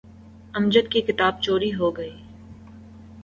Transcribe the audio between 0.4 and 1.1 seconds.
امجد کی